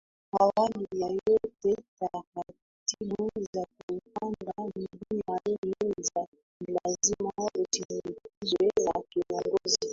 [0.39, 5.73] Awali ya yote taratibu za kuupanda milima hii
[6.61, 9.87] ni lazima usindikizwe na kiongozi